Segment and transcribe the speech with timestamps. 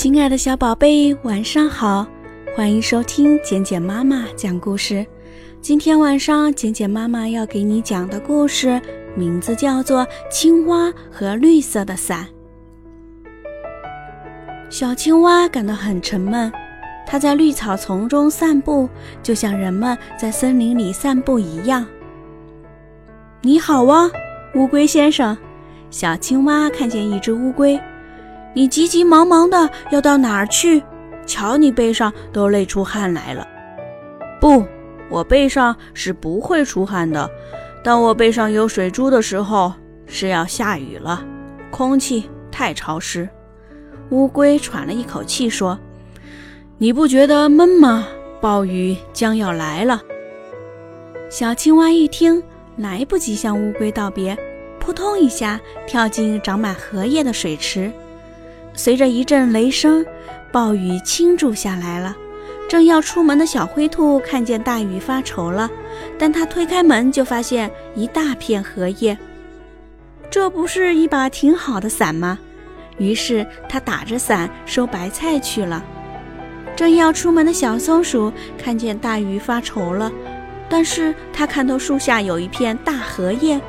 [0.00, 2.06] 亲爱的小宝贝，晚上好！
[2.56, 5.04] 欢迎收听简简妈妈讲故事。
[5.60, 8.80] 今天晚上，简简妈妈要给你讲的故事
[9.16, 12.24] 名字叫做《青蛙和绿色的伞》。
[14.70, 16.52] 小青蛙感到很沉闷，
[17.04, 18.88] 它在绿草丛中散步，
[19.20, 21.84] 就像人们在森林里散步一样。
[23.42, 24.08] 你好啊，
[24.54, 25.36] 乌龟先生！
[25.90, 27.76] 小青蛙看见一只乌龟。
[28.54, 30.82] 你急急忙忙的要到哪儿去？
[31.26, 33.46] 瞧你背上都累出汗来了。
[34.40, 34.64] 不，
[35.10, 37.30] 我背上是不会出汗的。
[37.84, 39.72] 当我背上有水珠的时候，
[40.06, 41.24] 是要下雨了，
[41.70, 43.28] 空气太潮湿。
[44.10, 45.78] 乌龟喘了一口气说
[46.78, 48.08] ：“你不觉得闷吗？
[48.40, 50.00] 暴雨将要来了。”
[51.28, 52.42] 小青蛙一听，
[52.76, 54.36] 来不及向乌龟道别，
[54.80, 57.92] 扑通一下跳进长满荷叶的水池。
[58.78, 60.06] 随着一阵雷声，
[60.52, 62.16] 暴雨倾注下来了。
[62.68, 65.68] 正要出门的小灰兔看见大雨发愁了，
[66.16, 69.18] 但他推开门就发现一大片荷叶。
[70.30, 72.38] 这不是一把挺好的伞吗？
[72.98, 75.84] 于是他打着伞收白菜去了。
[76.76, 80.12] 正要出门的小松鼠看见大雨发愁了，
[80.68, 83.60] 但是他看到树下有一片大荷叶。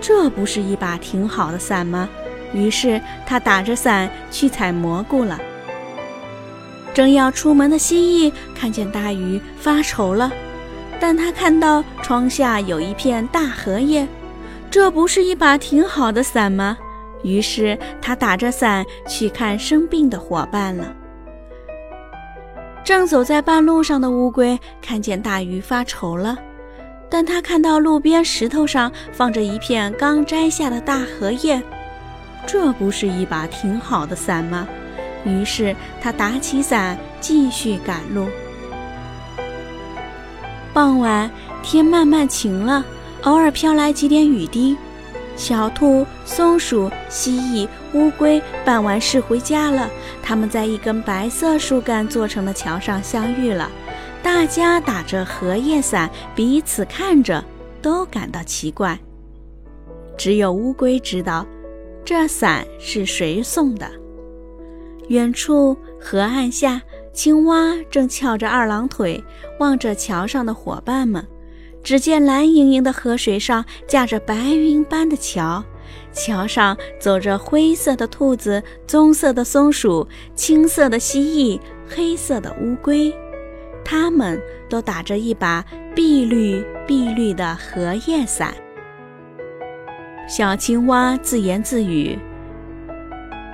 [0.00, 2.08] 这不是一把挺好的伞吗？
[2.52, 5.38] 于是他打着伞去采蘑菇了。
[6.94, 10.32] 正要出门的蜥蜴看见大鱼发愁了，
[10.98, 14.06] 但他看到窗下有一片大荷叶，
[14.70, 16.76] 这不是一把挺好的伞吗？
[17.22, 20.92] 于是他打着伞去看生病的伙伴了。
[22.84, 26.38] 正走在半路上的乌龟看见大鱼发愁了，
[27.10, 31.62] 但他看到路边石头上放着一片刚摘下的大荷叶。
[32.46, 34.66] 这不是一把挺好的伞吗？
[35.24, 38.28] 于是他打起伞继续赶路。
[40.72, 41.30] 傍晚，
[41.62, 42.84] 天慢慢晴了，
[43.22, 44.76] 偶尔飘来几点雨滴。
[45.36, 49.88] 小兔、松鼠、蜥蜴、乌龟办完事回家了，
[50.22, 53.70] 他们在一根白色树干做成的桥上相遇了。
[54.22, 57.44] 大家打着荷叶伞，彼此看着，
[57.80, 58.98] 都感到奇怪。
[60.16, 61.46] 只有乌龟知道。
[62.08, 63.86] 这伞是谁送的？
[65.08, 66.80] 远处河岸下，
[67.12, 69.22] 青蛙正翘着二郎腿，
[69.60, 71.22] 望着桥上的伙伴们。
[71.84, 75.62] 只见蓝盈盈的河水上架着白云般的桥，
[76.10, 83.14] 桥上走着灰色的兔子、棕色的松鼠、青色的蜥蜴、黑色的乌龟，
[83.84, 85.62] 它们都打着一把
[85.94, 88.54] 碧绿碧绿的荷叶伞。
[90.28, 92.18] 小青蛙自言自语：“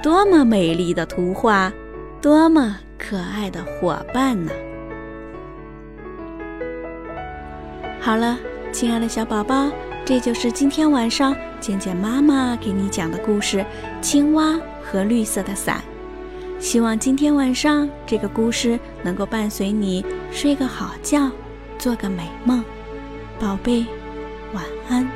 [0.02, 1.72] 多么美丽的图画，
[2.20, 4.50] 多么可爱的伙伴呢！”
[8.02, 8.36] 好了，
[8.72, 9.70] 亲爱的小宝宝，
[10.04, 13.58] 这就是今天晚上简简妈妈给你讲的故事
[14.00, 15.78] 《青蛙和绿色的伞》。
[16.60, 21.30] 希望今天晚上这个故事能够伴随你睡个好觉，
[21.78, 22.64] 做个美梦，
[23.38, 23.86] 宝贝。
[24.52, 25.08] 晚安